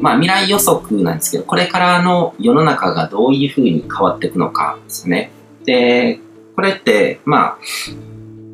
[0.00, 5.30] まあ未来予測なんですけど、これからの世の中がどういうふうに変わっていくのかですね。
[5.64, 6.20] で、
[6.56, 7.58] これって、まあ、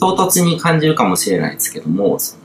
[0.00, 2.42] 唐突に感じるかもしれないですけども、その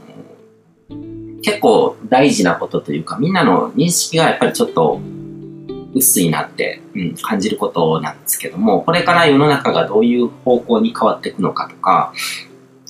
[1.41, 4.99] 結構大事なことというか、みんなの認識がやっぱりちょっと
[5.95, 12.13] 薄いなって、うん、感じることなんですけども、これから世の中がどういう方向に変わっていくのかとか、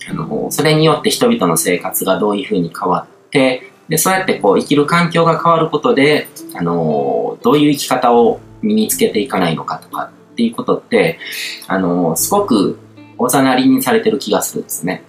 [0.09, 11.19] あの、それによって人々の生活がどういうふうに変わって、で、そうやってこう生きる環境が変わることで、あの、どういう生き方を身につけていかないのかとかっていうことって、
[11.67, 12.79] あの、すごく
[13.17, 15.03] おざなりにされてる気がするんですね。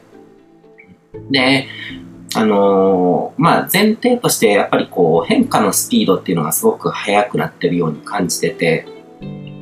[1.31, 1.67] で、
[2.35, 8.87] あのー、まあ、前提としてやっぱりこう変化のスピードっていうのがすごく速くなってるように感じてて、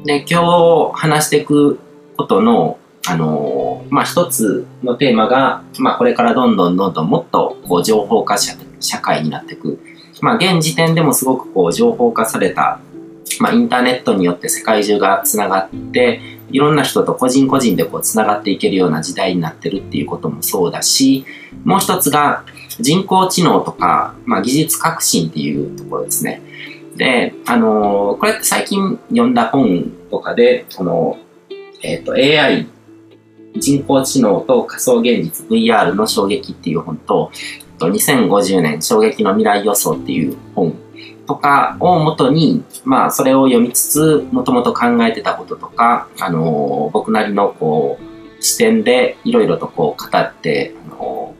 [0.04, 1.78] で、今日話していく
[2.16, 9.78] ことの、あのー、まあ、一つのテーマが、まあ、これからどんどんどんどんもっとこう情報化社社会になっていく。
[10.20, 12.80] まあ、現時点でもすごくこう情報化された、
[13.40, 21.26] まあ、インターネットによって世界中がつながって、いろんな人と個人個人でこうつながっていけるような時代になってるっていうこともそうだし、
[21.64, 22.44] もう一つが
[22.80, 26.42] 人工知能とか、まあ、技術革新っていうところですね。
[26.96, 31.18] で、あのー、これって最近読んだ本とかで、この、
[31.82, 32.66] えっ、ー、と、AI、
[33.58, 37.30] 人工知能と仮想現実 VR の衝撃っていう本と、
[37.78, 40.74] 2050年衝撃の未来予想っていう本
[41.26, 51.34] とかをもとに、まあ、それを読みつつ、もともと考えてたこととか、あのー、僕なりのこう、視点でいろいろとこう語って、あの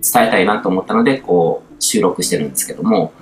[0.00, 3.12] ー、伝えたいなと思ったので、こう、収録してるんですけども、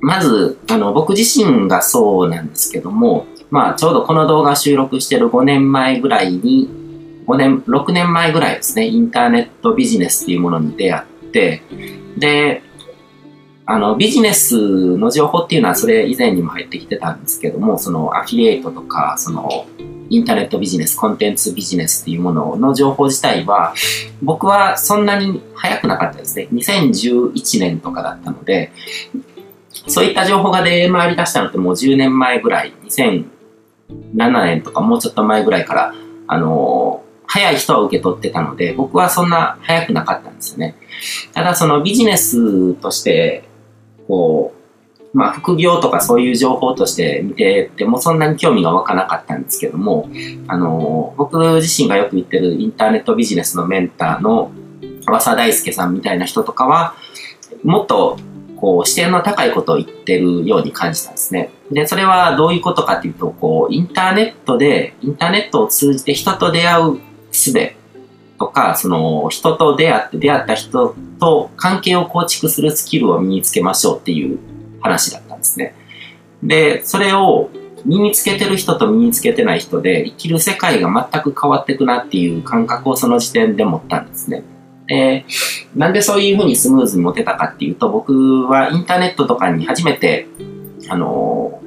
[0.00, 6.68] まず、あの、僕自身がそうなんですけども、まあ、ちょうどこの動画収録してる5年前ぐらいに、
[7.26, 12.62] 5年、6年前ぐらいですね、インターネットビジネスっていうものに出会って、で、
[13.64, 19.66] あの、ビジネスの情報っていうのはそれ以前にも入ってきてたんですけども、そのアフィリエイトとか、その
[20.10, 23.72] インターネットビジネス、コンテンツビジネスっていうものの情報自体は、
[24.20, 26.48] 僕はそんなに早くなかったですね。
[26.52, 28.72] 2011年とかだったので、
[29.86, 33.24] そういった情報が出回り出したのってもう10年前ぐらい、2007
[34.44, 35.94] 年とかもうちょっと前ぐらいから、
[36.26, 37.01] あの、
[37.32, 40.74] 早い人は受け取ってたので、僕はそんな早くなかったんですよね。
[41.32, 43.48] ただそのビジネスとして
[44.06, 44.52] こ
[45.14, 50.10] う、まあ、副業とかそういう情報として見ててもそんなに興味が湧かなかったんですけども、
[50.46, 54.52] あの、僕自身がよく言ってるインターネットビジネスのメンターの
[55.06, 56.96] 和佐大輔さんみたいな人とかは、
[57.64, 58.18] もっと
[58.56, 61.50] こう視点の高いことを言ってるように感じたんですね。
[61.70, 67.00] で、それはどういうことかっていうと、こう、インターネットで、インターネットを通じて人と出会う
[67.32, 67.72] 術
[68.38, 74.38] とか、その人と出会って出会った人と関係を構築するスキルを身につけましょうっていう
[74.80, 75.74] 話だったんですね。
[76.42, 77.50] で、それを
[77.84, 84.42] 身につけてる人と身につけてない人で生きる世界が全く変わってくなっていう感覚をその時点で持ったんですね。
[84.86, 85.24] で、
[85.74, 90.26] なんでそういうふうにスムーズに持てたかっていうと、僕はインターネットとかに初めて、
[90.88, 91.60] あの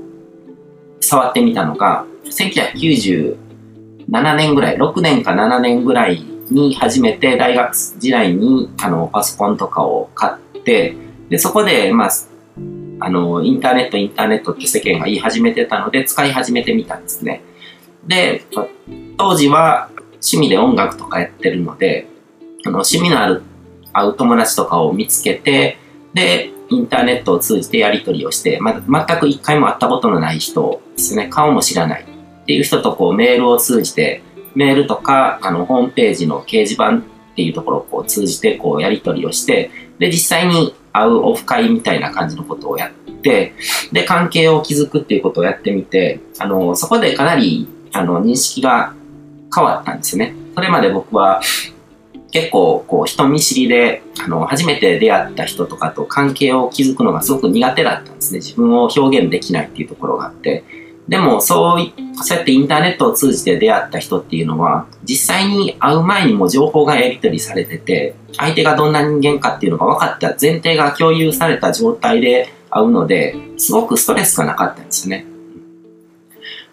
[0.99, 3.37] ー、触ってみたのが、1990
[4.09, 10.95] 7年ぐらい、6年か7年ぐらいに初めて大学時代にあのパソコンとかを買って、
[11.29, 12.09] で、そこで、まあ、
[12.99, 17.41] あの、インターネット、インターネットって世間が言い始めてたので、使い始めてみたんですね。
[18.07, 18.43] で、
[19.17, 22.07] 当時は趣味で音楽とかやってるので、
[22.65, 23.43] あの、趣味のある、
[23.91, 25.77] 会う友達とかを見つけて、
[26.13, 32.14] で、インターネットを通じてやり取りをして、ま、全く一回も会ったことのない人ですね、顔も知らない
[32.45, 34.21] っていう人とこうメールを通じて
[34.55, 37.01] メールとか、あの、ホームページの掲示板っ
[37.35, 39.69] ていうところをこう通じてこうやり取りをして、
[39.99, 42.91] で、実際に会うオフ会みたいな感じのことをやっ
[43.21, 43.53] て、
[43.91, 48.93] で、関係を築くっていうことをやってみて、あの、そこでかなり、あの、認識が
[49.53, 50.33] 変わったんですね。
[50.55, 51.41] それまで僕は、
[52.31, 58.39] 結構、こう、人見知りで、あの、初めて出会った人とかと関係を築くのがすごく苦手だったんですね。
[58.39, 60.63] 自分を表現できないっていうところがあって。
[61.07, 61.91] でも、そう、
[62.23, 75.25] そうやってインターネットを通じて出会った人っていうのは、実際に会う前にも情報がやり取りされてて、相手がどんな人間かっていうのが分かった前提が共有された状態で会うので、すごくストレスがなかったんですね。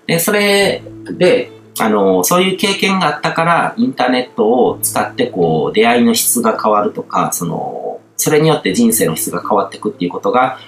[0.06, 10.58] で、それで、あの、そういう経験があったから、インターネットを使ってこう、出会いの質が変わるとか、その、それによって人生の質が変わっていくっていうことが、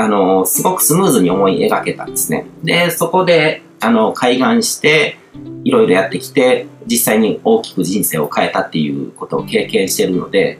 [0.00, 2.46] あの、すごくスムーズに思い描けたんですね。
[2.64, 5.18] で、そこで、あの、開眼して、
[5.62, 10.58] いろいろやってきて、実際に大きく人生を変えたっていうことを経験してるので、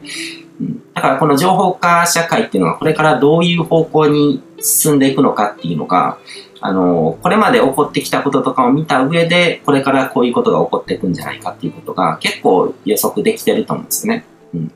[0.92, 6.18] だからこの情報化社会っていうのがこれからどういう方向に進んでいくのかっていうのが、
[6.60, 14.26] あの、これまで起こってきたこととかを見た上で、これからこういうことが起こっていくんじゃないかっていうことが結構予測できてると思うんですね。
[14.52, 14.72] うん。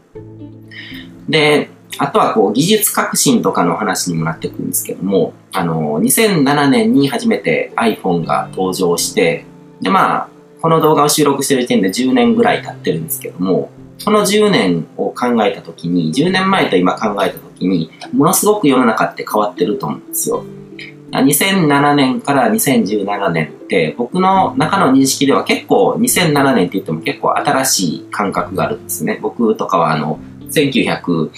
[1.28, 1.68] で、
[1.98, 9.44] あとはこう技術革新とかの話にもなってくるんですけども、あの、2007年に初めて iPhone が登場して、
[9.80, 10.28] で、まあ、
[10.60, 20.44] この動画を収録してる時点で10年ぐらい経ってるんですけども、その10年を考えたときに、10年前と今考えたときに、ものすごく世の中って変わってると思うんですよ。
[21.12, 29.18] 2007年から2017年って僕の中の認識では結構2007年って言っても結構新しい感覚があるんですね。
[29.22, 30.18] 僕とかはあの
[30.50, 31.30] 1900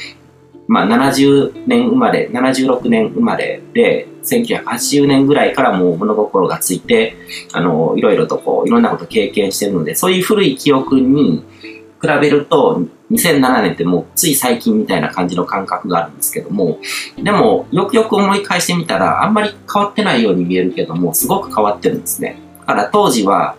[0.68, 7.16] まあ、70年生まれ、76年生まれで、1980年ぐらいからもう物心がついて、
[7.52, 11.44] あの、いろいろとこう、いろんなこと経験してるので、そういう古い記憶に
[12.00, 16.78] 比べると、2007年ってもうつい最近みたいな感じの感覚があるんですけども、
[17.22, 22.38] でも、よくよく思い返してみたら、あんまり変わってないように見えるけども、すごく変わってるんですね。
[22.60, 23.54] だから当時は、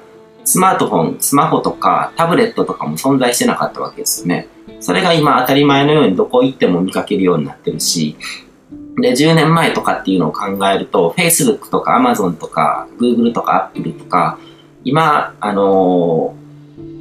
[0.48, 4.48] スマートフォン、スマホとかタブレットとかも存在してなかったわけですよね。
[4.80, 8.16] それが今当たり前のようにどこ行っても見かけるようになってるし、
[9.02, 14.40] で、10年前とかっていうのを考えると、Facebook とか Amazon とか Google とか Apple とか、
[14.86, 16.34] 今、あの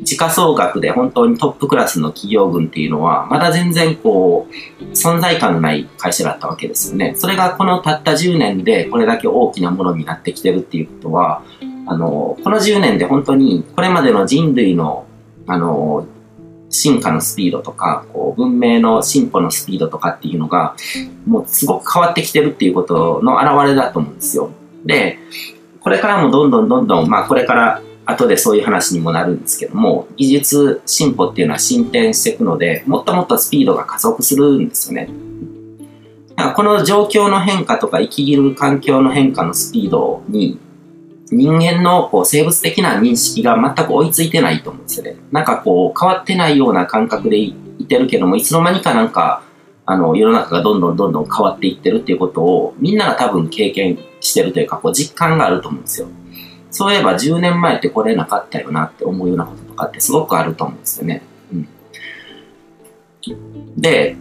[0.01, 7.15] ー、時価総額で本当にトップクラスの企業群っていうのは、まだ全然こう、存在感のない会社だったわけですよね。
[7.17, 11.45] それがこのたった10年でこれだけ大きなものになってきてるっていうことは、
[11.87, 15.07] あの、この10年で本当にこれまでの人類の、
[15.47, 16.07] あの、
[16.69, 20.77] 進化のスピードとか、こう文明の進歩のスピードとかっていうのが、
[21.27, 24.51] もうすごく変わってきてるっていうことの表れだと思うんですよ。
[24.85, 25.19] で、
[25.81, 35.09] これからもどんどんどんどん、まあこれから後でそういう話にもなるんですけども、技術進歩っていうのは進展していくので、もっともっとスピードが加速するんですよね。
[36.37, 40.59] だからこの状況の変化とか生きる環境の変化のスピードに
[41.31, 45.17] 人間のこう生物的な認識が全く追いついてないと思うんですよね。
[45.33, 47.55] なんかこう変わってないような感覚でい
[47.89, 49.43] てるけども、いつの間にかなんか、
[49.85, 56.09] あの、世の中がどんどんどんどん変わっていってるっていうことを、みんなが多分経験してるというか、こう実感があると思うんですよ。
[56.71, 61.23] そういえば10年前ってこれなかったよなって思うようなこととかってすごくあると思うんですよね。
[61.53, 61.69] うん。
[63.81, 64.17] で、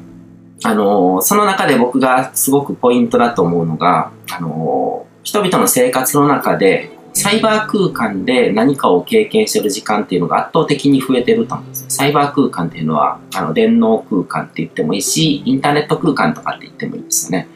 [0.64, 17.48] あのその中で僕がすごくポイントだと思うのが、あの人々の生活の中でサイバー空間で何かを経験してる時間っていうのが圧倒的に増えてると思うんですサイバー空間っていうのは、あの、電脳空間って言ってもいいし、インターネット空間とかって言ってもいいですよね。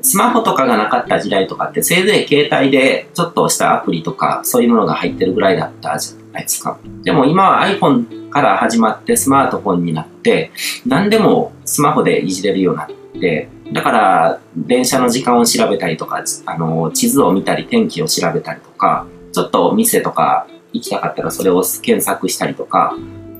[0.00, 6.78] スマホとかがなかった時代とかって、せいぜい携帯でちょっとしたアプリとか、そういうものが入ってるぐらいだったじゃないですか。
[7.02, 10.52] でも今は iPhone から始まってスマートフォンになって、
[10.86, 12.88] 何でもスマホでいじれるようになっ
[13.20, 22.94] て、だから、電車の時間を調べたりとか、あの、地図を見たり、天気を調べたりとか、ちょっと店とか行きたかったらそれを検索したりとか、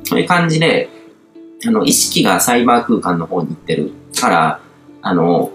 [0.04, 0.88] そういう感じで、
[1.66, 4.60] あの、意識がサイバー空間の方に行ってるから、
[5.02, 5.50] あの、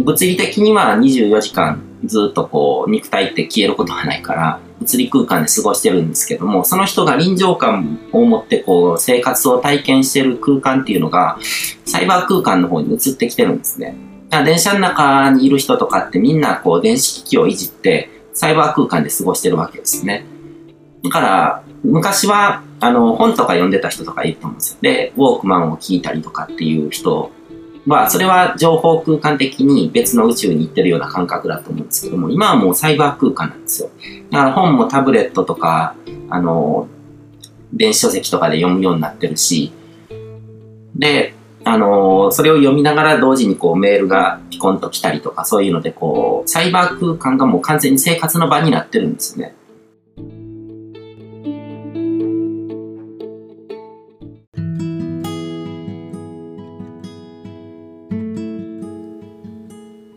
[0.00, 11.38] 物理的には24時間ずっとこう、肉体って消えることがないから、物理空間で過ごしてるんですけども、その人が臨場感を持ってこう、生活を体験してる空間っていうのが、
[11.84, 13.96] サイバー空間の方に移ってきてるんですね。
[14.30, 20.24] 電車の中にいる人とかってみんなこう、電子機器をいじって、サイバー空間で過ごしてるわけですね。
[21.04, 24.78] だから、昔は、あの、本とか読んでた人とかいると思うんですよ。
[24.80, 27.30] で、ウォークマンを聞いたりとかっていう人
[27.86, 33.90] は、それは情報空間的に別の宇宙に行ってるような感覚だと思うんですけども、今はもうサイバー空間なんですよ。
[34.30, 35.94] だから本もタブレットとか、
[36.30, 36.88] あの、
[37.72, 39.72] 電子書籍とかで読むようになってるし、
[40.94, 41.34] で、
[41.64, 49.54] あのそれを読みながら同時にこうメールがピコンと来たりとか、そういうのでこう、サイバー空間がもう完全に生活の場になってるんですね。